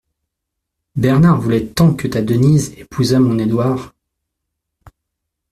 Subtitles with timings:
[0.95, 3.93] Bernard voulait tant que ta Denise épousât mon Édouard.